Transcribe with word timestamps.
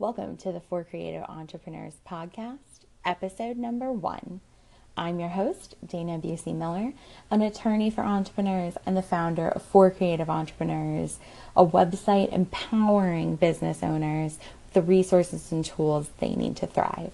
Welcome 0.00 0.38
to 0.38 0.50
the 0.50 0.60
For 0.60 0.82
Creative 0.82 1.24
Entrepreneurs 1.24 1.96
podcast, 2.08 2.86
episode 3.04 3.58
number 3.58 3.92
one. 3.92 4.40
I'm 4.96 5.20
your 5.20 5.28
host, 5.28 5.74
Dana 5.86 6.18
Busey 6.18 6.54
Miller, 6.54 6.94
an 7.30 7.42
attorney 7.42 7.90
for 7.90 8.00
entrepreneurs 8.00 8.78
and 8.86 8.96
the 8.96 9.02
founder 9.02 9.50
of 9.50 9.60
For 9.60 9.90
Creative 9.90 10.30
Entrepreneurs, 10.30 11.18
a 11.54 11.66
website 11.66 12.32
empowering 12.32 13.36
business 13.36 13.82
owners 13.82 14.38
with 14.64 14.72
the 14.72 14.80
resources 14.80 15.52
and 15.52 15.62
tools 15.62 16.08
they 16.18 16.34
need 16.34 16.56
to 16.56 16.66
thrive. 16.66 17.12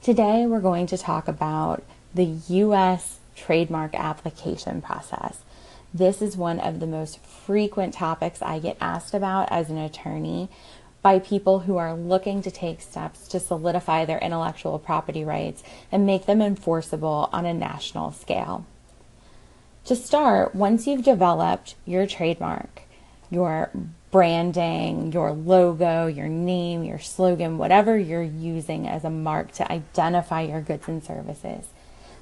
Today, 0.00 0.46
we're 0.46 0.60
going 0.60 0.86
to 0.86 0.96
talk 0.96 1.28
about 1.28 1.82
the 2.14 2.24
U.S. 2.48 3.18
trademark 3.34 3.94
application 3.94 4.80
process. 4.80 5.40
This 5.92 6.22
is 6.22 6.34
one 6.34 6.60
of 6.60 6.80
the 6.80 6.86
most 6.86 7.20
frequent 7.20 7.92
topics 7.92 8.40
I 8.40 8.58
get 8.58 8.78
asked 8.80 9.12
about 9.12 9.52
as 9.52 9.68
an 9.68 9.76
attorney 9.76 10.48
by 11.06 11.20
people 11.20 11.60
who 11.60 11.76
are 11.76 11.94
looking 11.94 12.42
to 12.42 12.50
take 12.50 12.80
steps 12.80 13.28
to 13.28 13.38
solidify 13.38 14.04
their 14.04 14.18
intellectual 14.18 14.76
property 14.76 15.22
rights 15.24 15.62
and 15.92 16.04
make 16.04 16.26
them 16.26 16.42
enforceable 16.42 17.30
on 17.32 17.46
a 17.46 17.54
national 17.54 18.10
scale. 18.10 18.66
To 19.84 19.94
start, 19.94 20.52
once 20.52 20.84
you've 20.84 21.04
developed 21.04 21.76
your 21.84 22.08
trademark, 22.08 22.82
your 23.30 23.70
branding, 24.10 25.12
your 25.12 25.30
logo, 25.30 26.08
your 26.08 26.26
name, 26.26 26.82
your 26.82 26.98
slogan, 26.98 27.56
whatever 27.56 27.96
you're 27.96 28.20
using 28.20 28.88
as 28.88 29.04
a 29.04 29.08
mark 29.08 29.52
to 29.52 29.70
identify 29.70 30.40
your 30.40 30.60
goods 30.60 30.88
and 30.88 31.04
services, 31.04 31.68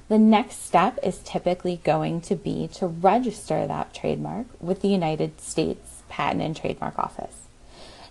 the 0.09 0.19
next 0.19 0.63
step 0.63 0.99
is 1.01 1.23
typically 1.23 1.81
going 1.83 2.21
to 2.21 2.35
be 2.35 2.67
to 2.75 2.85
register 2.85 3.65
that 3.65 3.95
trademark 3.95 4.45
with 4.59 4.83
the 4.83 4.89
United 4.89 5.41
States 5.41 6.03
Patent 6.07 6.43
and 6.43 6.55
Trademark 6.55 6.99
Office. 6.99 7.44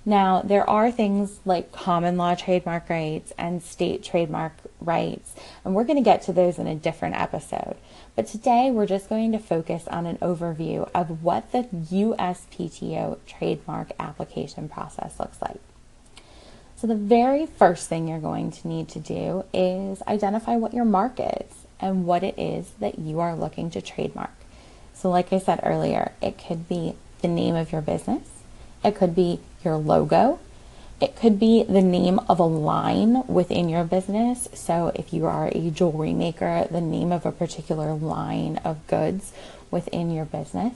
Now, 0.07 0.43
there 0.43 0.69
are 0.69 0.91
things 0.91 1.41
like 1.47 1.73
common 1.73 2.19
law 2.19 2.35
trademark 2.35 2.91
rights 2.91 3.33
and 3.39 3.63
state 3.63 4.03
trademark 4.05 4.53
rights, 4.79 5.35
and 5.65 5.75
we're 5.75 5.85
going 5.85 5.97
to 5.97 6.03
get 6.05 6.23
to 6.23 6.33
those 6.33 6.59
in 6.59 6.67
a 6.67 6.75
different 6.75 7.15
episode. 7.15 7.77
But 8.15 8.27
today 8.27 8.71
we're 8.71 8.87
just 8.87 9.09
going 9.09 9.33
to 9.33 9.39
focus 9.39 9.89
on 9.89 10.05
an 10.05 10.19
overview 10.19 10.91
of 10.95 11.23
what 11.23 11.53
the 11.53 11.63
USPTO 11.73 13.19
trademark 13.27 13.93
application 13.99 14.69
process 14.69 15.19
looks 15.19 15.41
like. 15.41 15.61
So, 16.77 16.87
the 16.87 16.95
very 16.95 17.47
first 17.47 17.89
thing 17.89 18.07
you're 18.07 18.19
going 18.19 18.51
to 18.51 18.69
need 18.69 18.89
to 18.91 19.01
do 19.01 19.45
is 19.55 20.03
identify 20.07 20.57
what 20.57 20.75
your 20.75 20.85
mark 20.85 21.19
is 21.19 21.65
and 21.81 22.05
what 22.05 22.23
it 22.23 22.39
is 22.39 22.73
that 22.79 22.99
you 22.99 23.21
are 23.21 23.35
looking 23.35 23.71
to 23.71 23.81
trademark. 23.81 24.35
So, 24.93 25.09
like 25.09 25.33
I 25.33 25.39
said 25.39 25.61
earlier, 25.63 26.13
it 26.21 26.37
could 26.37 26.69
be 26.69 26.95
the 27.23 27.29
name 27.29 27.55
of 27.55 27.73
your 27.73 27.81
business, 27.81 28.34
it 28.85 28.95
could 28.95 29.15
be 29.15 29.41
your 29.65 29.77
logo. 29.77 30.39
It 31.01 31.17
could 31.17 31.41
be 31.41 31.65
the 31.65 31.83
name 31.83 32.21
of 32.29 32.39
a 32.39 32.45
line 32.45 33.27
within 33.27 33.69
your 33.69 33.85
business. 33.85 34.49
So, 34.55 34.93
if 34.95 35.13
you 35.13 35.27
are 35.27 35.49
a 35.49 35.71
jewelry 35.71 36.13
maker, 36.13 36.69
the 36.71 36.81
name 36.81 37.11
of 37.11 37.27
a 37.27 37.33
particular 37.33 37.95
line 37.95 38.59
of 38.65 38.87
goods 38.87 39.33
within 39.71 40.11
your 40.11 40.25
business. 40.25 40.75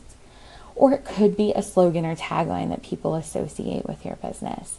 Or 0.74 0.92
it 0.92 1.04
could 1.04 1.36
be 1.36 1.52
a 1.52 1.62
slogan 1.62 2.04
or 2.04 2.16
tagline 2.16 2.70
that 2.70 2.82
people 2.82 3.14
associate 3.14 3.86
with 3.86 4.04
your 4.04 4.16
business. 4.16 4.78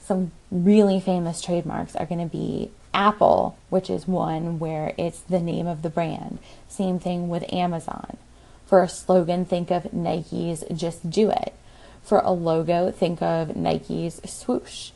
Some 0.00 0.30
really 0.50 1.00
famous 1.00 1.40
trademarks 1.40 1.96
are 1.96 2.06
going 2.06 2.20
to 2.20 2.32
be 2.32 2.70
Apple, 2.94 3.58
which 3.68 3.90
is 3.90 4.08
one 4.08 4.58
where 4.58 4.94
it's 4.96 5.20
the 5.20 5.40
name 5.40 5.66
of 5.66 5.82
the 5.82 5.90
brand. 5.90 6.38
Same 6.68 6.98
thing 6.98 7.28
with 7.28 7.52
Amazon. 7.52 8.16
For 8.66 8.82
a 8.82 8.88
slogan, 8.88 9.44
think 9.44 9.70
of 9.70 9.92
Nike's 9.92 10.64
Just 10.74 11.10
Do 11.10 11.30
It. 11.30 11.52
For 12.06 12.20
a 12.20 12.30
logo, 12.30 12.92
think 12.92 13.20
of 13.20 13.56
Nike's 13.56 14.20
swoosh. 14.24 14.92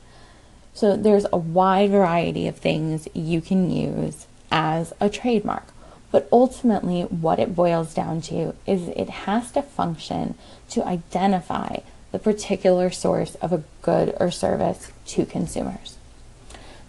So 0.74 0.96
there's 0.96 1.26
a 1.32 1.36
wide 1.36 1.90
variety 1.90 2.46
of 2.46 2.56
things 2.56 3.08
you 3.12 3.40
can 3.40 3.68
use 3.68 4.28
as 4.52 4.92
a 5.00 5.10
trademark. 5.10 5.64
But 6.12 6.28
ultimately, 6.30 7.02
what 7.02 7.40
it 7.40 7.56
boils 7.56 7.94
down 7.94 8.20
to 8.22 8.54
is 8.64 8.86
it 8.88 9.10
has 9.10 9.50
to 9.52 9.62
function 9.62 10.36
to 10.70 10.86
identify 10.86 11.78
the 12.12 12.20
particular 12.20 12.90
source 12.90 13.34
of 13.36 13.52
a 13.52 13.64
good 13.82 14.16
or 14.20 14.30
service 14.30 14.92
to 15.06 15.26
consumers. 15.26 15.96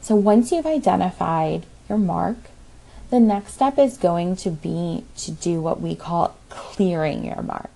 So 0.01 0.15
once 0.15 0.51
you've 0.51 0.67
identified 0.67 1.65
your 1.89 1.97
mark, 1.97 2.37
the 3.09 3.19
next 3.19 3.55
step 3.55 3.79
is 3.79 3.97
going 3.97 4.35
to 4.37 4.51
be 4.51 5.03
to 5.17 5.31
do 5.31 5.61
what 5.61 5.81
we 5.81 5.95
call 5.95 6.35
clearing 6.49 7.25
your 7.25 7.41
mark. 7.41 7.71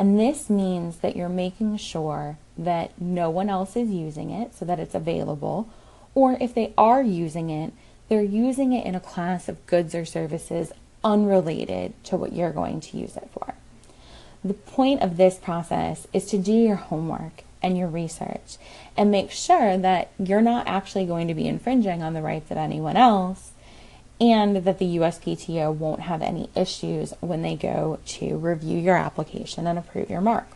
And 0.00 0.18
this 0.18 0.48
means 0.48 1.00
that 1.00 1.14
you're 1.14 1.28
making 1.28 1.76
sure 1.76 2.38
that 2.56 2.98
no 2.98 3.28
one 3.28 3.50
else 3.50 3.76
is 3.76 3.90
using 3.90 4.30
it 4.30 4.54
so 4.54 4.64
that 4.64 4.80
it's 4.80 4.94
available, 4.94 5.68
or 6.14 6.38
if 6.40 6.54
they 6.54 6.72
are 6.78 7.02
using 7.02 7.50
it, 7.50 7.74
they're 8.08 8.22
using 8.22 8.72
it 8.72 8.86
in 8.86 8.94
a 8.94 9.00
class 9.00 9.46
of 9.46 9.66
goods 9.66 9.94
or 9.94 10.06
services 10.06 10.72
unrelated 11.04 11.92
to 12.04 12.16
what 12.16 12.32
you're 12.32 12.50
going 12.50 12.80
to 12.80 12.96
use 12.96 13.14
it 13.14 13.28
for. 13.30 13.52
The 14.42 14.54
point 14.54 15.02
of 15.02 15.18
this 15.18 15.36
process 15.36 16.06
is 16.14 16.24
to 16.30 16.38
do 16.38 16.54
your 16.54 16.76
homework 16.76 17.44
and 17.62 17.76
your 17.76 17.88
research 17.88 18.56
and 18.96 19.10
make 19.10 19.30
sure 19.30 19.76
that 19.76 20.12
you're 20.18 20.40
not 20.40 20.66
actually 20.66 21.04
going 21.04 21.28
to 21.28 21.34
be 21.34 21.46
infringing 21.46 22.02
on 22.02 22.14
the 22.14 22.22
rights 22.22 22.50
of 22.50 22.56
anyone 22.56 22.96
else 22.96 23.50
and 24.20 24.56
that 24.56 24.78
the 24.78 24.96
USPTO 24.96 25.74
won't 25.74 26.00
have 26.00 26.20
any 26.20 26.50
issues 26.54 27.14
when 27.20 27.42
they 27.42 27.56
go 27.56 27.98
to 28.04 28.36
review 28.36 28.78
your 28.78 28.96
application 28.96 29.66
and 29.66 29.78
approve 29.78 30.10
your 30.10 30.20
mark. 30.20 30.46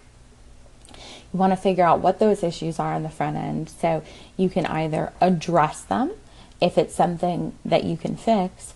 You 1.32 1.38
want 1.38 1.52
to 1.52 1.56
figure 1.56 1.84
out 1.84 2.00
what 2.00 2.18
those 2.18 2.42
issues 2.42 2.78
are 2.78 2.92
on 2.92 3.02
the 3.02 3.08
front 3.08 3.36
end 3.36 3.70
so 3.70 4.04
you 4.36 4.50
can 4.50 4.66
either 4.66 5.12
address 5.20 5.82
them 5.82 6.12
if 6.60 6.78
it's 6.78 6.94
something 6.94 7.54
that 7.64 7.84
you 7.84 7.96
can 7.96 8.16
fix 8.16 8.74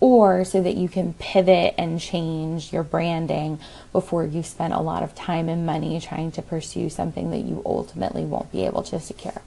or 0.00 0.44
so 0.44 0.62
that 0.62 0.76
you 0.76 0.88
can 0.88 1.12
pivot 1.14 1.74
and 1.76 2.00
change 2.00 2.72
your 2.72 2.82
branding 2.82 3.60
before 3.92 4.24
you 4.24 4.42
spend 4.42 4.72
a 4.72 4.80
lot 4.80 5.02
of 5.02 5.14
time 5.14 5.48
and 5.48 5.66
money 5.66 6.00
trying 6.00 6.32
to 6.32 6.40
pursue 6.40 6.88
something 6.88 7.30
that 7.30 7.40
you 7.40 7.62
ultimately 7.66 8.24
won't 8.24 8.50
be 8.50 8.64
able 8.64 8.82
to 8.82 8.98
secure. 8.98 9.42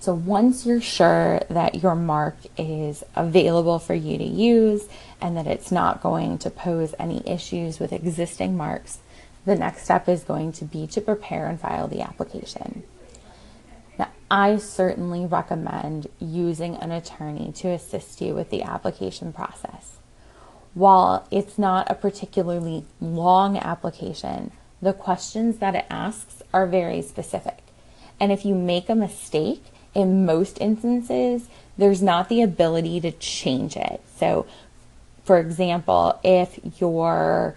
So 0.00 0.14
once 0.14 0.64
you're 0.64 0.80
sure 0.80 1.40
that 1.50 1.82
your 1.82 1.96
mark 1.96 2.36
is 2.56 3.02
available 3.16 3.80
for 3.80 3.94
you 3.94 4.16
to 4.16 4.24
use 4.24 4.88
and 5.20 5.36
that 5.36 5.48
it's 5.48 5.72
not 5.72 6.02
going 6.02 6.38
to 6.38 6.50
pose 6.50 6.94
any 7.00 7.22
issues 7.28 7.80
with 7.80 7.92
existing 7.92 8.56
marks, 8.56 8.98
the 9.44 9.56
next 9.56 9.84
step 9.84 10.08
is 10.08 10.22
going 10.22 10.52
to 10.52 10.64
be 10.64 10.86
to 10.88 11.00
prepare 11.00 11.46
and 11.46 11.60
file 11.60 11.88
the 11.88 12.00
application. 12.00 12.84
Now, 13.98 14.10
I 14.30 14.58
certainly 14.58 15.26
recommend 15.26 16.06
using 16.20 16.76
an 16.76 16.92
attorney 16.92 17.52
to 17.56 17.68
assist 17.68 18.20
you 18.20 18.34
with 18.34 18.50
the 18.50 18.62
application 18.62 19.32
process. 19.32 19.96
While 20.74 21.26
it's 21.32 21.58
not 21.58 21.90
a 21.90 21.94
particularly 21.94 22.84
long 23.00 23.56
application, 23.56 24.52
the 24.80 24.92
questions 24.92 25.58
that 25.58 25.74
it 25.74 25.86
asks 25.90 26.40
are 26.54 26.68
very 26.68 27.02
specific. 27.02 27.58
And 28.20 28.30
if 28.30 28.44
you 28.44 28.54
make 28.54 28.88
a 28.88 28.94
mistake, 28.94 29.64
in 29.94 30.26
most 30.26 30.60
instances, 30.60 31.48
there's 31.76 32.02
not 32.02 32.28
the 32.28 32.42
ability 32.42 33.00
to 33.00 33.12
change 33.12 33.76
it. 33.76 34.00
So, 34.16 34.46
for 35.24 35.38
example, 35.38 36.18
if 36.24 36.58
your 36.80 37.56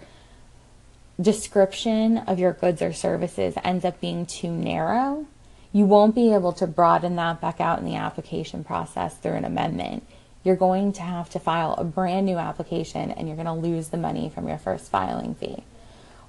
description 1.20 2.18
of 2.18 2.38
your 2.38 2.52
goods 2.52 2.82
or 2.82 2.92
services 2.92 3.54
ends 3.64 3.84
up 3.84 4.00
being 4.00 4.26
too 4.26 4.50
narrow, 4.50 5.26
you 5.72 5.86
won't 5.86 6.14
be 6.14 6.32
able 6.34 6.52
to 6.54 6.66
broaden 6.66 7.16
that 7.16 7.40
back 7.40 7.60
out 7.60 7.78
in 7.78 7.84
the 7.84 7.96
application 7.96 8.62
process 8.62 9.16
through 9.16 9.34
an 9.34 9.44
amendment. 9.44 10.06
You're 10.44 10.56
going 10.56 10.92
to 10.94 11.02
have 11.02 11.30
to 11.30 11.38
file 11.38 11.74
a 11.74 11.84
brand 11.84 12.26
new 12.26 12.36
application 12.36 13.10
and 13.10 13.26
you're 13.26 13.36
going 13.36 13.46
to 13.46 13.52
lose 13.52 13.88
the 13.88 13.96
money 13.96 14.28
from 14.28 14.48
your 14.48 14.58
first 14.58 14.90
filing 14.90 15.34
fee 15.34 15.64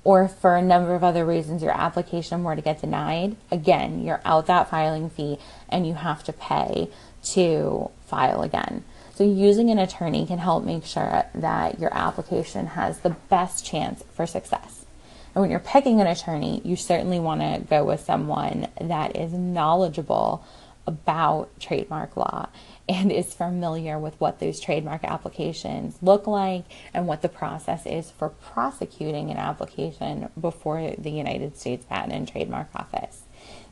or 0.04 0.28
for 0.28 0.56
a 0.56 0.62
number 0.62 0.96
of 0.96 1.04
other 1.04 1.26
reasons 1.26 1.62
your 1.62 1.72
application 1.72 2.44
were 2.44 2.56
to 2.56 2.62
get 2.62 2.82
denied, 2.82 3.36
again, 3.52 4.04
you're 4.04 4.22
out 4.26 4.48
that 4.48 4.70
filing 4.70 5.10
fee 5.10 5.38
and 5.70 5.88
you 5.88 5.94
have 5.94 6.24
to 6.24 6.34
pay 6.34 6.90
to 7.24 7.90
file 8.06 8.42
again. 8.42 8.84
So, 9.16 9.24
using 9.24 9.70
an 9.70 9.80
attorney 9.80 10.26
can 10.26 10.40
help 10.40 10.64
make 10.64 10.86
sure 10.86 11.26
that 11.36 11.80
your 11.80 11.94
application 11.94 12.68
has 12.68 13.00
the 13.00 13.12
best 13.30 13.64
chance 13.64 14.04
for 14.14 14.26
success. 14.26 14.86
And 15.34 15.42
when 15.42 15.52
you're 15.52 15.60
picking 15.60 16.02
an 16.02 16.08
attorney, 16.08 16.62
you 16.64 16.76
certainly 16.76 17.20
want 17.20 17.42
to 17.42 17.62
go 17.70 17.84
with 17.84 18.02
someone 18.02 18.68
that 18.82 19.16
is 19.16 19.32
knowledgeable 19.34 20.44
about 20.86 21.50
trademark 21.60 22.18
law 22.18 22.50
and 22.90 23.12
is 23.12 23.34
familiar 23.34 23.98
with 23.98 24.20
what 24.20 24.40
those 24.40 24.60
trademark 24.60 25.04
applications 25.04 25.98
look 26.02 26.28
like 26.28 26.66
and 26.94 27.08
what 27.08 27.22
the 27.22 27.30
process 27.30 27.86
is 27.86 28.12
for 28.12 28.30
prosecuting 28.30 29.30
an 29.30 29.38
application 29.38 30.30
before 30.40 30.94
the 30.98 31.12
United 31.12 31.58
States 31.58 31.86
Patent 31.86 32.14
and 32.14 32.28
Trademark 32.28 32.68
Office. 32.76 33.24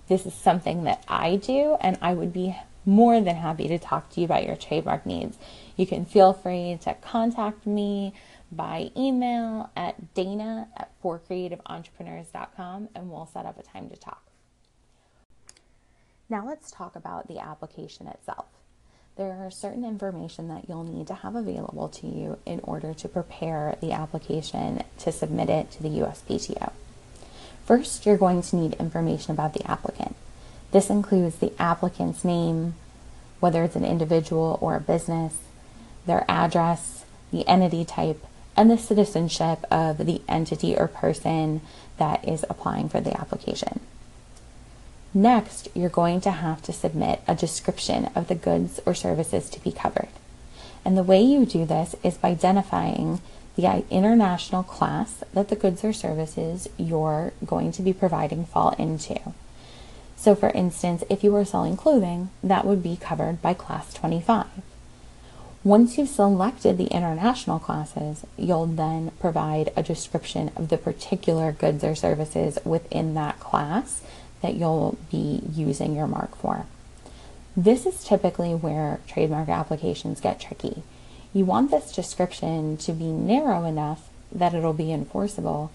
This 0.08 0.26
is 0.26 0.34
something 0.34 0.84
that 0.84 1.04
I 1.08 1.36
do, 1.36 1.78
and 1.82 1.98
I 2.02 2.14
would 2.14 2.34
be 2.34 2.56
more 2.86 3.22
than 3.22 3.36
happy 3.36 3.68
to 3.68 3.78
talk 3.78 4.10
to 4.10 4.22
you 4.22 4.26
about 4.26 4.46
your 4.46 4.56
trademark 4.56 5.06
needs. 5.06 5.38
You 5.76 5.86
can 5.86 6.06
feel 6.06 6.34
free 6.34 6.80
to 6.82 6.94
contact 6.96 7.66
me 7.66 8.14
by 8.52 8.92
email 8.98 9.70
at 9.76 10.14
dana 10.14 10.68
at 10.76 10.92
forcreativeentrepreneurs.com 11.02 12.90
and 12.94 13.10
we'll 13.10 13.28
set 13.28 13.46
up 13.46 13.60
a 13.60 13.64
time 13.64 13.90
to 13.90 13.96
talk. 13.96 14.24
Now 16.30 16.46
let's 16.46 16.72
talk 16.72 16.96
about 16.96 17.28
the 17.28 17.40
application 17.40 18.08
itself. 18.08 18.46
There 19.18 19.46
are 19.46 19.52
certain 19.52 19.84
information 19.84 20.48
that 20.48 20.70
you'll 20.70 20.86
need 20.86 21.08
to 21.08 21.16
have 21.16 21.36
available 21.36 21.90
to 21.90 22.08
you 22.08 22.38
in 22.46 22.62
order 22.64 22.94
to 22.94 23.10
prepare 23.10 23.78
the 23.82 23.92
application 23.92 24.84
to 25.00 25.12
submit 25.12 25.50
it 25.50 25.70
to 25.72 25.84
the 25.84 25.90
USPTO. 25.90 26.72
First, 27.66 28.06
you're 28.06 28.18
going 28.18 28.42
to 28.42 28.56
need 28.56 28.74
information 28.76 29.34
about 29.34 29.54
the 29.54 29.70
applicant. 29.70 30.16
This 30.72 30.90
includes 30.90 31.38
the 31.38 31.52
applicant's 31.60 32.24
name, 32.24 32.76
whether 33.42 33.64
it's 33.64 33.76
an 33.76 33.86
individual 33.86 34.58
or 34.62 34.78
a 34.78 34.82
business, 34.82 35.38
their 36.06 36.26
address, 36.30 37.04
the 37.32 37.48
entity 37.48 37.84
type, 37.84 38.26
and 38.56 38.72
the 38.72 38.78
citizenship 38.78 39.66
of 39.70 39.98
the 39.98 40.22
entity 40.30 40.76
or 40.76 40.88
person 40.88 41.62
that 41.98 42.28
is 42.28 42.46
applying 42.50 42.88
for 42.88 43.02
the 43.02 43.20
application. 43.20 43.82
Next, 45.14 45.68
you're 45.74 45.90
going 45.90 46.22
to 46.22 46.32
have 46.32 46.62
to 46.64 46.74
submit 46.74 47.22
a 47.28 47.36
description 47.36 48.10
of 48.16 48.28
the 48.28 48.36
goods 48.36 48.80
or 48.86 48.94
services 48.94 49.50
to 49.50 49.60
be 49.60 49.72
covered. 49.72 50.08
And 50.86 50.98
the 50.98 51.04
way 51.04 51.22
you 51.22 51.46
do 51.46 51.66
this 51.66 51.96
is 52.02 52.18
by 52.18 52.30
identifying 52.30 53.22
the 53.58 53.84
international 53.90 54.64
class 54.64 55.24
that 55.34 55.50
the 55.50 55.56
goods 55.56 55.84
or 55.84 55.92
services 55.92 56.70
you're 56.78 57.34
going 57.46 57.74
to 57.74 57.82
be 57.82 57.92
providing 57.92 58.46
fall 58.46 58.72
into. 58.80 59.20
So, 60.16 60.34
for 60.34 60.50
instance, 60.50 61.04
if 61.10 61.24
you 61.24 61.32
were 61.32 61.46
selling 61.46 61.76
clothing, 61.76 62.30
that 62.42 62.66
would 62.66 62.82
be 62.82 62.96
covered 62.96 63.42
by 63.42 63.54
Class 63.54 63.94
25. 63.94 64.46
Once 65.64 65.98
you've 65.98 66.10
selected 66.10 66.78
the 66.78 66.86
international 66.86 67.60
classes, 67.60 68.26
you'll 68.38 68.66
then 68.66 69.12
provide 69.20 69.72
a 69.76 69.84
description 69.84 70.52
of 70.56 70.70
the 70.70 70.78
particular 70.78 71.52
goods 71.52 71.84
or 71.84 71.96
services 71.96 72.58
within 72.64 73.14
that 73.14 73.40
class 73.40 74.02
that 74.42 74.56
you'll 74.56 74.98
be 75.12 75.42
using 75.54 75.96
your 75.96 76.08
mark 76.08 76.36
for. 76.36 76.66
This 77.56 77.86
is 77.86 78.04
typically 78.04 78.56
where 78.56 79.00
trademark 79.08 79.50
applications 79.50 80.22
get 80.22 80.40
tricky. 80.40 80.84
You 81.34 81.46
want 81.46 81.72
this 81.72 81.92
description 81.92 82.78
to 82.78 82.94
be 82.94 83.12
narrow 83.12 83.66
enough 83.66 84.10
that 84.32 84.54
it'll 84.54 84.74
be 84.74 84.92
enforceable, 84.92 85.72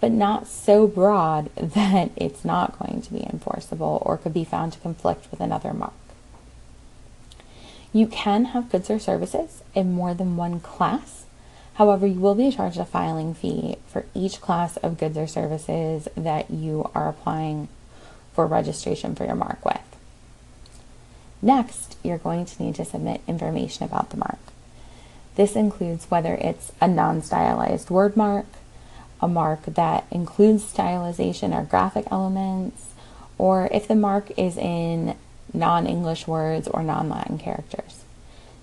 but 0.00 0.12
not 0.12 0.46
so 0.46 0.86
broad 0.86 1.50
that 1.56 2.10
it's 2.16 2.44
not 2.44 2.78
going 2.78 3.02
to 3.02 3.12
be 3.12 3.24
enforceable 3.24 4.02
or 4.04 4.18
could 4.18 4.34
be 4.34 4.44
found 4.44 4.74
to 4.74 4.78
conflict 4.80 5.30
with 5.30 5.40
another 5.40 5.72
mark. 5.72 5.92
You 7.92 8.06
can 8.06 8.46
have 8.46 8.70
goods 8.70 8.90
or 8.90 8.98
services 8.98 9.62
in 9.74 9.94
more 9.94 10.12
than 10.12 10.36
one 10.36 10.60
class. 10.60 11.24
However, 11.74 12.06
you 12.06 12.20
will 12.20 12.34
be 12.34 12.50
charged 12.50 12.78
a 12.78 12.84
filing 12.84 13.32
fee 13.32 13.76
for 13.86 14.04
each 14.14 14.40
class 14.42 14.76
of 14.78 14.98
goods 14.98 15.16
or 15.16 15.26
services 15.26 16.08
that 16.14 16.50
you 16.50 16.90
are 16.94 17.08
applying 17.08 17.68
for 18.36 18.46
registration 18.46 19.16
for 19.16 19.24
your 19.24 19.34
mark 19.34 19.64
with. 19.64 19.80
Next, 21.40 21.96
you're 22.02 22.18
going 22.18 22.44
to 22.44 22.62
need 22.62 22.74
to 22.76 22.84
submit 22.84 23.22
information 23.26 23.84
about 23.84 24.10
the 24.10 24.18
mark. 24.18 24.38
This 25.34 25.56
includes 25.56 26.10
whether 26.10 26.34
it's 26.34 26.70
a 26.80 26.86
non 26.86 27.22
stylized 27.22 27.90
word 27.90 28.16
mark, 28.16 28.46
a 29.20 29.26
mark 29.26 29.64
that 29.64 30.04
includes 30.10 30.70
stylization 30.70 31.58
or 31.58 31.64
graphic 31.64 32.06
elements, 32.10 32.92
or 33.38 33.68
if 33.72 33.88
the 33.88 33.94
mark 33.94 34.30
is 34.38 34.56
in 34.56 35.16
non 35.52 35.86
English 35.86 36.26
words 36.28 36.68
or 36.68 36.82
non 36.82 37.08
Latin 37.08 37.38
characters. 37.38 38.04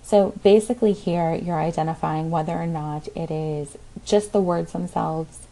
So 0.04 0.34
basically, 0.42 0.92
here 0.92 1.34
you're 1.34 1.60
identifying 1.60 2.30
whether 2.30 2.52
or 2.52 2.66
not 2.66 3.08
it 3.16 3.30
is 3.30 3.76
just 4.04 4.32
the 4.32 4.40
words 4.40 4.72
themselves 4.72 5.46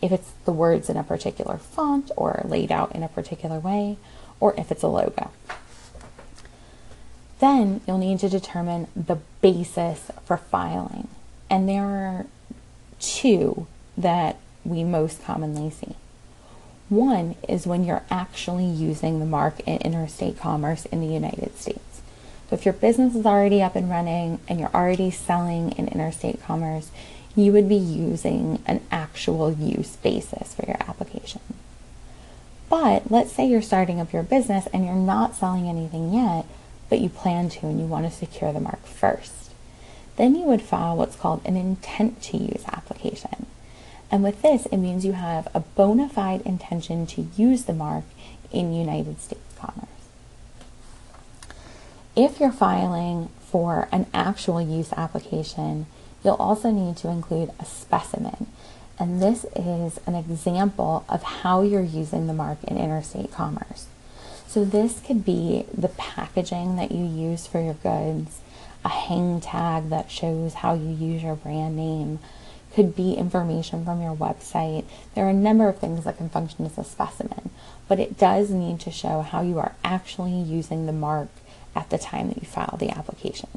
if 0.00 0.12
it's 0.12 0.30
the 0.44 0.52
words 0.52 0.88
in 0.88 0.96
a 0.96 1.04
particular 1.04 1.58
font 1.58 2.10
or 2.16 2.42
laid 2.44 2.70
out 2.70 2.94
in 2.94 3.02
a 3.02 3.08
particular 3.08 3.58
way, 3.58 3.96
or 4.40 4.54
if 4.56 4.70
it's 4.70 4.82
a 4.82 4.88
logo. 4.88 5.30
Then 7.40 7.80
you'll 7.86 7.98
need 7.98 8.18
to 8.20 8.28
determine 8.28 8.88
the 8.96 9.18
basis 9.40 10.10
for 10.24 10.36
filing. 10.36 11.08
And 11.48 11.68
there 11.68 11.84
are 11.84 12.26
two 13.00 13.66
that 13.96 14.36
we 14.64 14.84
most 14.84 15.22
commonly 15.22 15.70
see. 15.70 15.94
One 16.88 17.36
is 17.48 17.66
when 17.66 17.84
you're 17.84 18.04
actually 18.10 18.66
using 18.66 19.18
the 19.20 19.26
mark 19.26 19.60
in 19.60 19.78
interstate 19.78 20.38
commerce 20.38 20.86
in 20.86 21.00
the 21.00 21.06
United 21.06 21.58
States. 21.58 22.00
So 22.48 22.56
if 22.56 22.64
your 22.64 22.74
business 22.74 23.14
is 23.14 23.26
already 23.26 23.62
up 23.62 23.76
and 23.76 23.90
running 23.90 24.40
and 24.48 24.58
you're 24.58 24.74
already 24.74 25.10
selling 25.10 25.72
in 25.72 25.88
interstate 25.88 26.42
commerce, 26.42 26.90
you 27.36 27.52
would 27.52 27.68
be 27.68 27.76
using 27.76 28.62
an 28.66 28.80
actual 28.90 29.52
use 29.52 29.96
basis 29.96 30.54
for 30.54 30.66
your 30.66 30.76
application. 30.80 31.40
But 32.68 33.10
let's 33.10 33.32
say 33.32 33.46
you're 33.46 33.62
starting 33.62 34.00
up 34.00 34.12
your 34.12 34.22
business 34.22 34.66
and 34.72 34.84
you're 34.84 34.94
not 34.94 35.34
selling 35.34 35.68
anything 35.68 36.12
yet, 36.12 36.44
but 36.88 37.00
you 37.00 37.08
plan 37.08 37.48
to 37.50 37.66
and 37.66 37.80
you 37.80 37.86
want 37.86 38.06
to 38.06 38.10
secure 38.10 38.52
the 38.52 38.60
mark 38.60 38.84
first. 38.86 39.50
Then 40.16 40.34
you 40.34 40.42
would 40.42 40.62
file 40.62 40.96
what's 40.96 41.16
called 41.16 41.40
an 41.44 41.56
intent 41.56 42.20
to 42.22 42.36
use 42.36 42.64
application. 42.66 43.46
And 44.10 44.22
with 44.22 44.42
this, 44.42 44.66
it 44.66 44.78
means 44.78 45.04
you 45.04 45.12
have 45.12 45.48
a 45.54 45.60
bona 45.60 46.08
fide 46.08 46.40
intention 46.42 47.06
to 47.08 47.28
use 47.36 47.64
the 47.64 47.74
mark 47.74 48.04
in 48.50 48.72
United 48.72 49.20
States 49.20 49.54
commerce. 49.56 49.86
If 52.16 52.40
you're 52.40 52.50
filing 52.50 53.28
for 53.40 53.88
an 53.92 54.06
actual 54.12 54.60
use 54.60 54.92
application, 54.94 55.86
You'll 56.24 56.34
also 56.34 56.70
need 56.70 56.96
to 56.98 57.08
include 57.08 57.50
a 57.58 57.64
specimen. 57.64 58.46
And 58.98 59.22
this 59.22 59.44
is 59.54 60.00
an 60.06 60.14
example 60.14 61.04
of 61.08 61.22
how 61.22 61.62
you're 61.62 61.82
using 61.82 62.26
the 62.26 62.32
mark 62.32 62.64
in 62.64 62.76
interstate 62.76 63.30
commerce. 63.30 63.86
So 64.48 64.64
this 64.64 65.00
could 65.00 65.24
be 65.24 65.66
the 65.72 65.88
packaging 65.88 66.76
that 66.76 66.90
you 66.90 67.04
use 67.04 67.46
for 67.46 67.60
your 67.60 67.74
goods, 67.74 68.40
a 68.84 68.88
hang 68.88 69.40
tag 69.40 69.90
that 69.90 70.10
shows 70.10 70.54
how 70.54 70.74
you 70.74 70.88
use 70.88 71.22
your 71.22 71.36
brand 71.36 71.76
name, 71.76 72.18
could 72.74 72.96
be 72.96 73.14
information 73.14 73.84
from 73.84 74.02
your 74.02 74.16
website. 74.16 74.84
There 75.14 75.26
are 75.26 75.30
a 75.30 75.34
number 75.34 75.68
of 75.68 75.78
things 75.78 76.04
that 76.04 76.16
can 76.16 76.28
function 76.28 76.64
as 76.66 76.78
a 76.78 76.84
specimen, 76.84 77.50
but 77.86 78.00
it 78.00 78.18
does 78.18 78.50
need 78.50 78.80
to 78.80 78.90
show 78.90 79.20
how 79.22 79.42
you 79.42 79.58
are 79.58 79.74
actually 79.84 80.40
using 80.40 80.86
the 80.86 80.92
mark 80.92 81.28
at 81.76 81.90
the 81.90 81.98
time 81.98 82.28
that 82.28 82.38
you 82.38 82.48
file 82.48 82.76
the 82.78 82.90
application. 82.90 83.48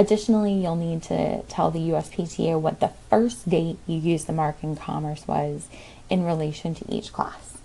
Additionally, 0.00 0.54
you'll 0.54 0.76
need 0.76 1.02
to 1.02 1.42
tell 1.42 1.70
the 1.70 1.90
USPTO 1.90 2.58
what 2.58 2.80
the 2.80 2.90
first 3.10 3.46
date 3.46 3.76
you 3.86 3.98
used 3.98 4.26
the 4.26 4.32
mark 4.32 4.56
in 4.62 4.74
commerce 4.74 5.28
was 5.28 5.68
in 6.08 6.24
relation 6.24 6.74
to 6.74 6.90
each 6.90 7.12
class. 7.12 7.58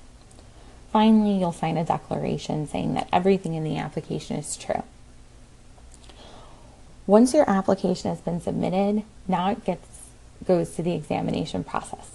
Finally, 0.92 1.40
you'll 1.40 1.54
sign 1.54 1.78
a 1.78 1.86
declaration 1.86 2.68
saying 2.68 2.94
that 2.94 3.08
everything 3.14 3.54
in 3.54 3.64
the 3.64 3.78
application 3.78 4.36
is 4.36 4.58
true. 4.58 4.84
Once 7.08 7.34
your 7.34 7.50
application 7.50 8.10
has 8.10 8.20
been 8.20 8.42
submitted, 8.42 9.04
now 9.30 9.52
it 9.52 9.64
gets 9.64 9.88
goes 10.46 10.76
to 10.76 10.84
the 10.84 10.94
examination 10.94 11.64
process. 11.64 12.12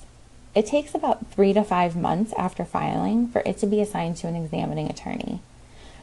It 0.54 0.66
takes 0.66 0.94
about 0.94 1.28
three 1.28 1.54
to 1.54 1.64
five 1.64 1.96
months 1.96 2.34
after 2.36 2.66
filing 2.66 3.26
for 3.28 3.40
it 3.46 3.56
to 3.60 3.66
be 3.66 3.80
assigned 3.80 4.18
to 4.18 4.26
an 4.26 4.36
examining 4.36 4.90
attorney. 4.90 5.40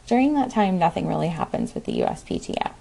During 0.07 0.33
that 0.33 0.49
time, 0.49 0.79
nothing 0.79 1.05
really 1.05 1.27
happens 1.27 1.75
with 1.75 1.85
the 1.85 1.99
USPTO. 1.99 2.71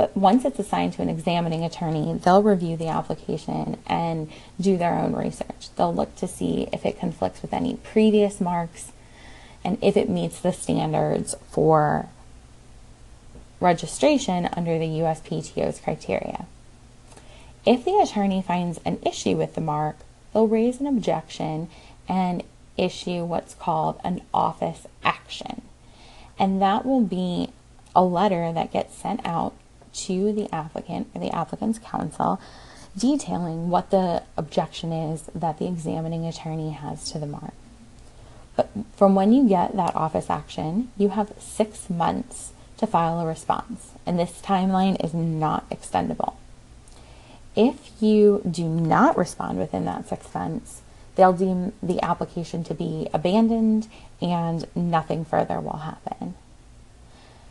But 0.00 0.16
once 0.16 0.46
it's 0.46 0.58
assigned 0.58 0.94
to 0.94 1.02
an 1.02 1.10
examining 1.10 1.62
attorney, 1.62 2.18
they'll 2.24 2.42
review 2.42 2.74
the 2.74 2.88
application 2.88 3.76
and 3.86 4.32
do 4.58 4.78
their 4.78 4.94
own 4.94 5.14
research. 5.14 5.68
They'll 5.76 5.94
look 5.94 6.16
to 6.16 6.26
see 6.26 6.68
if 6.72 6.86
it 6.86 6.98
conflicts 6.98 7.42
with 7.42 7.52
any 7.52 7.74
previous 7.74 8.40
marks 8.40 8.92
and 9.62 9.76
if 9.82 9.98
it 9.98 10.08
meets 10.08 10.40
the 10.40 10.54
standards 10.54 11.34
for 11.50 12.08
registration 13.60 14.48
under 14.56 14.78
the 14.78 14.86
USPTO's 14.86 15.80
criteria. 15.80 16.46
If 17.66 17.84
the 17.84 17.98
attorney 17.98 18.40
finds 18.40 18.80
an 18.86 19.00
issue 19.04 19.36
with 19.36 19.54
the 19.54 19.60
mark, 19.60 19.96
they'll 20.32 20.48
raise 20.48 20.80
an 20.80 20.86
objection 20.86 21.68
and 22.08 22.42
issue 22.78 23.22
what's 23.24 23.52
called 23.52 24.00
an 24.02 24.22
office 24.32 24.86
action. 25.04 25.60
And 26.38 26.62
that 26.62 26.86
will 26.86 27.02
be 27.02 27.50
a 27.94 28.02
letter 28.02 28.50
that 28.50 28.72
gets 28.72 28.96
sent 28.96 29.20
out 29.26 29.52
to 29.92 30.32
the 30.32 30.52
applicant 30.54 31.08
or 31.14 31.20
the 31.20 31.34
applicant's 31.34 31.78
counsel 31.78 32.40
detailing 32.96 33.70
what 33.70 33.90
the 33.90 34.22
objection 34.36 34.92
is 34.92 35.22
that 35.34 35.58
the 35.58 35.66
examining 35.66 36.26
attorney 36.26 36.70
has 36.70 37.10
to 37.12 37.18
the 37.18 37.26
mark. 37.26 37.54
But 38.56 38.68
from 38.96 39.14
when 39.14 39.32
you 39.32 39.48
get 39.48 39.76
that 39.76 39.94
office 39.94 40.28
action, 40.28 40.90
you 40.96 41.10
have 41.10 41.32
six 41.38 41.88
months 41.88 42.52
to 42.78 42.86
file 42.86 43.20
a 43.20 43.26
response, 43.26 43.92
and 44.04 44.18
this 44.18 44.40
timeline 44.42 45.02
is 45.04 45.14
not 45.14 45.68
extendable. 45.70 46.34
If 47.54 47.90
you 48.00 48.42
do 48.48 48.64
not 48.64 49.16
respond 49.16 49.58
within 49.58 49.84
that 49.84 50.08
six 50.08 50.32
months, 50.34 50.82
they'll 51.14 51.32
deem 51.32 51.72
the 51.82 52.02
application 52.02 52.64
to 52.64 52.74
be 52.74 53.08
abandoned 53.12 53.88
and 54.22 54.66
nothing 54.74 55.24
further 55.24 55.60
will 55.60 55.78
happen. 55.78 56.34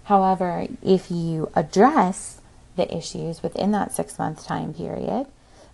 However, 0.10 0.66
if 0.82 1.12
you 1.12 1.52
address 1.56 2.42
the 2.76 2.92
issues 2.96 3.44
within 3.44 3.72
that 3.74 3.94
six 3.94 4.18
month 4.18 4.44
time 4.44 4.74
period, 4.74 5.28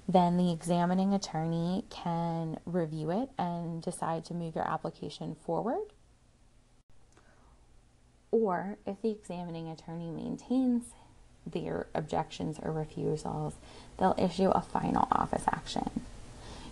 then 0.10 0.36
the 0.36 0.52
examining 0.52 1.14
attorney 1.14 1.86
can 1.90 2.60
review 2.66 3.12
it 3.12 3.30
and 3.40 3.82
decide 3.82 4.26
to 4.26 4.34
move 4.34 4.54
your 4.54 4.68
application 4.68 5.38
forward 5.46 5.88
or 8.30 8.78
if 8.86 9.02
the 9.02 9.12
examining 9.12 9.70
attorney 9.70 10.12
maintains 10.12 10.84
their 11.48 11.88
objections 11.96 12.60
or 12.62 12.74
refusals, 12.74 13.54
they'll 13.98 14.16
issue 14.18 14.50
a 14.50 14.62
final 14.62 15.08
office 15.14 15.46
action. 15.48 15.90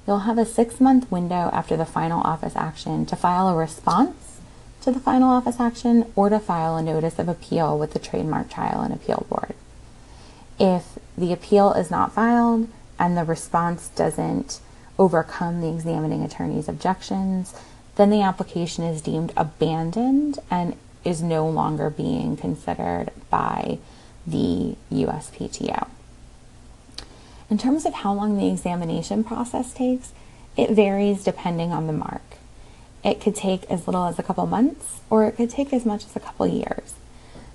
You'll 0.06 0.20
have 0.20 0.38
a 0.38 0.46
six 0.46 0.82
month 0.82 1.10
window 1.10 1.50
after 1.54 1.78
the 1.78 1.86
final 1.86 2.20
office 2.22 2.58
action 2.58 3.06
to 3.06 3.16
file 3.16 3.48
a 3.48 3.56
response 3.56 4.42
to 4.84 4.92
the 4.92 5.00
final 5.00 5.30
office 5.30 5.62
action 5.62 6.12
or 6.14 6.28
to 6.28 6.40
file 6.40 6.76
a 6.76 6.84
notice 6.84 7.18
of 7.18 7.30
appeal 7.30 7.80
with 7.80 7.94
the 7.94 8.00
Trademark 8.00 8.50
Trial 8.50 8.82
and 8.82 8.94
Appeal 8.94 9.26
Board. 9.30 9.56
If 10.60 11.00
the 11.18 11.32
appeal 11.32 11.72
is 11.72 11.90
not 11.90 12.12
filed 12.12 12.68
and 13.00 13.18
the 13.18 13.24
response 13.24 13.88
doesn't 13.90 14.60
overcome 15.00 15.62
the 15.62 15.70
examining 15.70 16.22
attorney's 16.22 16.68
objections, 16.68 17.56
then 17.96 18.10
the 18.10 18.22
application 18.22 18.84
is 18.84 19.02
deemed 19.02 19.32
abandoned 19.38 20.40
and 20.52 20.76
is 21.06 21.22
no 21.22 21.48
longer 21.48 21.90
being 21.90 22.36
considered 22.36 23.10
by 23.30 23.80
the 24.28 24.76
USPTO. 24.92 25.88
In 27.50 27.58
terms 27.58 27.86
of 27.86 27.94
how 27.94 28.14
long 28.14 28.38
the 28.38 28.50
examination 28.50 29.24
process 29.24 29.74
takes, 29.74 30.12
it 30.58 30.72
varies 30.72 31.24
depending 31.24 31.72
on 31.72 31.88
the 31.88 31.94
mark. 31.94 32.22
It 33.04 33.20
could 33.20 33.36
take 33.36 33.64
as 33.66 33.88
little 33.88 34.06
as 34.06 34.18
a 34.18 34.24
couple 34.24 34.46
months 34.48 35.02
or 35.10 35.26
it 35.26 35.36
could 35.36 35.50
take 35.50 35.74
as 35.74 35.86
much 35.86 36.06
as 36.06 36.16
a 36.16 36.20
couple 36.20 36.48
years. 36.48 36.94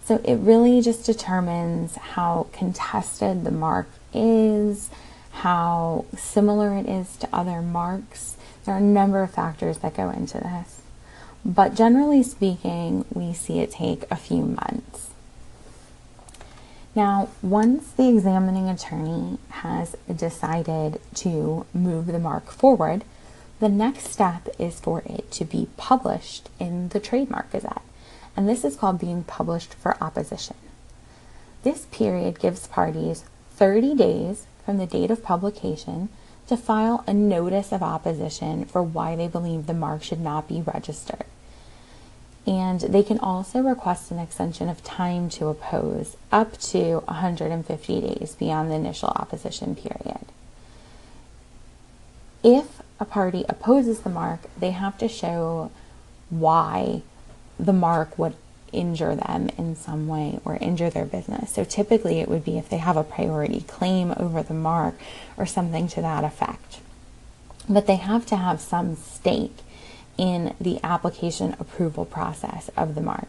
So 0.05 0.21
it 0.25 0.37
really 0.37 0.81
just 0.81 1.05
determines 1.05 1.97
how 1.97 2.47
contested 2.53 3.45
the 3.45 3.51
mark 3.51 3.89
is, 4.15 4.91
how 5.31 6.07
similar 6.17 6.77
it 6.77 6.87
is 6.89 7.17
to 7.19 7.29
other 7.33 7.61
marks. 7.61 8.37
There 8.65 8.75
are 8.75 8.79
a 8.79 8.83
number 8.83 9.23
of 9.23 9.31
factors 9.31 9.79
that 9.79 9.97
go 9.97 10.11
into 10.11 10.39
this. 10.39 10.83
But 11.45 11.75
generally 11.75 12.23
speaking, 12.23 13.05
we 13.13 13.33
see 13.33 13.61
it 13.61 13.71
take 13.71 14.05
a 14.11 14.17
few 14.17 14.45
months. 14.45 15.11
Now, 16.95 17.29
once 17.43 17.93
the 17.93 18.09
examining 18.09 18.69
attorney 18.69 19.39
has 19.51 19.95
decided 20.15 21.01
to 21.17 21.65
move 21.73 22.07
the 22.07 22.19
mark 22.19 22.51
forward, 22.51 23.05
the 23.61 23.69
next 23.69 24.09
step 24.09 24.49
is 24.59 24.81
for 24.81 25.03
it 25.05 25.31
to 25.33 25.45
be 25.45 25.69
published 25.77 26.49
in 26.61 26.89
the 26.91 27.01
Trademark 27.01 27.51
Gazette, 27.51 27.83
and 28.37 28.49
this 28.49 28.65
is 28.65 28.77
called 28.77 29.01
being 29.01 29.25
published 29.25 29.75
for 29.75 30.03
opposition. 30.03 30.57
This 31.65 31.87
period 31.91 32.39
gives 32.39 32.69
parties 32.69 33.25
30 33.57 33.97
days 33.97 34.47
from 34.65 34.79
the 34.79 34.87
date 34.87 35.11
of 35.11 35.25
publication 35.25 36.09
to 36.47 36.57
file 36.57 37.05
a 37.07 37.13
notice 37.13 37.73
of 37.73 37.83
opposition 37.83 38.65
for 38.65 38.83
why 38.83 39.17
they 39.17 39.29
believe 39.29 39.67
the 39.67 39.75
mark 39.75 40.03
should 40.03 40.21
not 40.21 40.49
be 40.49 40.63
registered. 40.63 41.25
And 42.47 42.81
they 42.81 43.03
can 43.03 43.19
also 43.19 43.61
request 43.61 44.11
an 44.11 44.19
extension 44.19 44.69
of 44.69 44.83
time 44.83 45.29
to 45.31 45.49
oppose 45.49 46.17
up 46.33 46.57
to 46.59 47.01
150 47.01 48.01
days 48.01 48.37
beyond 48.39 48.71
the 48.71 48.77
initial 48.77 49.09
opposition 49.11 49.75
period. 49.75 50.25
If 52.43 52.78
a 53.01 53.05
party 53.05 53.45
opposes 53.49 54.01
the 54.01 54.11
mark, 54.11 54.41
they 54.59 54.73
have 54.73 54.99
to 54.99 55.09
show 55.09 55.71
why 56.31 57.03
the 57.59 57.73
mark 57.73 58.19
would 58.19 58.35
injure 58.73 59.15
them 59.15 59.49
in 59.57 59.75
some 59.75 60.09
way 60.09 60.41
or 60.45 60.57
injure 60.57 60.91
their 60.91 61.05
business. 61.05 61.53
So 61.53 61.65
typically 61.65 62.21
it 62.21 62.29
would 62.29 62.45
be 62.45 62.59
if 62.59 62.69
they 62.69 62.77
have 62.79 62.97
a 62.97 63.05
priority 63.05 63.63
claim 63.63 64.13
over 64.17 64.43
the 64.43 64.55
mark 64.55 64.95
or 65.37 65.47
something 65.47 65.89
to 65.89 66.03
that 66.03 66.25
effect. 66.25 66.81
But 67.69 67.87
they 67.87 67.97
have 67.97 68.27
to 68.27 68.37
have 68.37 68.61
some 68.61 68.97
stake 68.97 69.59
in 70.17 70.55
the 70.61 70.81
application 70.83 71.55
approval 71.61 72.05
process 72.05 72.71
of 72.77 72.95
the 72.95 73.01
mark. 73.01 73.29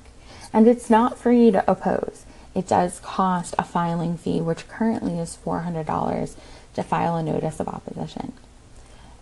And 0.51 0.67
it's 0.67 0.89
not 0.89 1.17
free 1.17 1.51
to 1.51 1.69
oppose. 1.69 2.25
It 2.55 2.67
does 2.67 2.99
cost 2.99 3.53
a 3.59 3.63
filing 3.63 4.17
fee, 4.17 4.41
which 4.41 4.67
currently 4.67 5.19
is 5.19 5.37
$400 5.45 6.35
to 6.73 6.83
file 6.83 7.15
a 7.15 7.23
notice 7.23 7.59
of 7.59 7.67
opposition. 7.67 8.33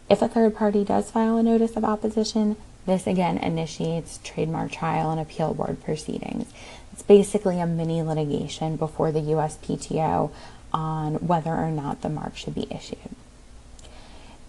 If 0.09 0.21
a 0.21 0.27
third 0.27 0.55
party 0.55 0.83
does 0.83 1.11
file 1.11 1.37
a 1.37 1.43
notice 1.43 1.75
of 1.75 1.83
opposition, 1.83 2.55
this 2.85 3.05
again 3.05 3.37
initiates 3.37 4.19
trademark 4.23 4.71
trial 4.71 5.11
and 5.11 5.19
appeal 5.19 5.53
board 5.53 5.83
proceedings. 5.83 6.51
It's 6.93 7.01
basically 7.01 7.59
a 7.59 7.67
mini 7.67 8.01
litigation 8.01 8.77
before 8.77 9.11
the 9.11 9.19
USPTO 9.19 10.31
on 10.73 11.15
whether 11.15 11.53
or 11.53 11.69
not 11.69 12.01
the 12.01 12.09
mark 12.09 12.37
should 12.37 12.55
be 12.55 12.67
issued. 12.71 13.15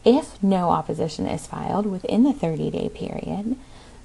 If 0.04 0.40
no 0.42 0.70
opposition 0.70 1.26
is 1.26 1.46
filed 1.46 1.86
within 1.86 2.22
the 2.22 2.32
30 2.32 2.70
day 2.70 2.88
period, 2.88 3.56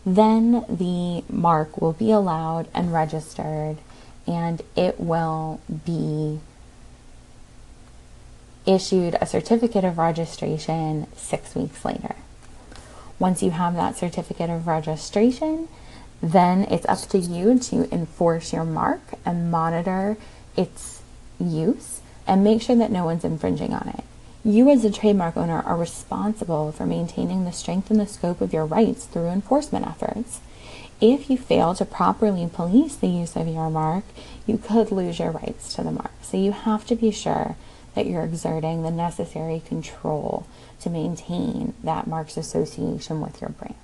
then 0.05 0.65
the 0.67 1.23
mark 1.29 1.79
will 1.79 1.93
be 1.93 2.11
allowed 2.11 2.67
and 2.73 2.91
registered 2.91 3.77
and 4.25 4.61
it 4.75 4.99
will 4.99 5.61
be 5.85 6.39
issued 8.65 9.15
a 9.19 9.25
certificate 9.25 9.83
of 9.83 9.97
registration 9.97 11.07
six 11.15 11.55
weeks 11.55 11.83
later. 11.83 12.15
Once 13.19 13.43
you 13.43 13.51
have 13.51 13.75
that 13.75 13.95
certificate 13.97 14.49
of 14.49 14.67
registration, 14.67 15.67
then 16.21 16.63
it's 16.63 16.85
up 16.85 16.99
to 17.09 17.17
you 17.17 17.59
to 17.59 17.93
enforce 17.93 18.53
your 18.53 18.63
mark 18.63 19.01
and 19.25 19.51
monitor 19.51 20.17
its 20.55 21.01
use 21.39 22.01
and 22.25 22.43
make 22.43 22.61
sure 22.61 22.75
that 22.75 22.91
no 22.91 23.03
one's 23.03 23.25
infringing 23.25 23.73
on 23.73 23.89
it. 23.89 24.03
You, 24.45 24.69
as 24.69 24.83
a 24.83 24.91
trademark 24.91 25.37
owner, 25.37 25.61
are 25.61 25.77
responsible 25.77 26.71
for 26.71 26.85
maintaining 26.85 27.45
the 27.45 27.51
strength 27.51 27.89
and 27.91 27.99
the 27.99 28.07
scope 28.07 28.41
of 28.41 28.53
your 28.53 28.65
rights 28.65 29.05
through 29.05 29.27
enforcement 29.27 29.87
efforts. 29.87 30.39
If 30.99 31.29
you 31.29 31.37
fail 31.37 31.73
to 31.75 31.85
properly 31.85 32.49
police 32.51 32.95
the 32.95 33.07
use 33.07 33.35
of 33.35 33.47
your 33.47 33.69
mark, 33.69 34.03
you 34.45 34.57
could 34.57 34.91
lose 34.91 35.19
your 35.19 35.31
rights 35.31 35.73
to 35.75 35.83
the 35.83 35.91
mark. 35.91 36.11
So 36.21 36.37
you 36.37 36.51
have 36.51 36.85
to 36.87 36.95
be 36.95 37.11
sure 37.11 37.55
that 37.95 38.07
you're 38.07 38.23
exerting 38.23 38.83
the 38.83 38.91
necessary 38.91 39.61
control 39.65 40.47
to 40.81 40.89
maintain 40.89 41.73
that 41.83 42.07
mark's 42.07 42.37
association 42.37 43.21
with 43.21 43.41
your 43.41 43.51
brand. 43.51 43.75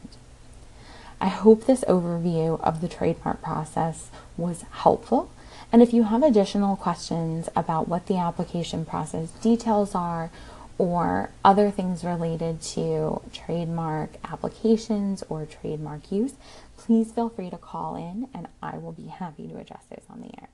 I 1.21 1.27
hope 1.27 1.65
this 1.65 1.83
overview 1.87 2.59
of 2.61 2.81
the 2.81 2.87
trademark 2.87 3.41
process 3.41 4.09
was 4.37 4.63
helpful. 4.71 5.29
And 5.71 5.81
if 5.81 5.93
you 5.93 6.03
have 6.03 6.23
additional 6.23 6.75
questions 6.75 7.49
about 7.55 7.87
what 7.87 8.07
the 8.07 8.17
application 8.17 8.85
process 8.85 9.29
details 9.41 9.93
are 9.93 10.31
or 10.77 11.29
other 11.43 11.69
things 11.69 12.05
related 12.05 12.61
to 12.61 13.21
trademark 13.33 14.11
applications 14.23 15.23
or 15.29 15.45
trademark 15.45 16.11
use, 16.11 16.33
please 16.77 17.11
feel 17.11 17.29
free 17.29 17.49
to 17.49 17.57
call 17.57 17.95
in 17.95 18.29
and 18.33 18.47
I 18.63 18.77
will 18.77 18.93
be 18.93 19.07
happy 19.07 19.47
to 19.49 19.57
address 19.57 19.83
those 19.89 20.05
on 20.09 20.21
the 20.21 20.31
air. 20.39 20.47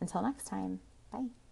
Until 0.00 0.22
next 0.22 0.44
time, 0.44 0.80
bye. 1.12 1.47